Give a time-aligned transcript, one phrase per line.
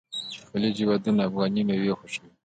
[0.33, 2.29] د خلیج هیوادونه افغاني میوې خوښوي.